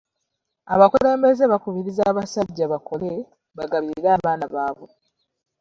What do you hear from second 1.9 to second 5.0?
abasajjaa bakole bagabirire abaana baabwe.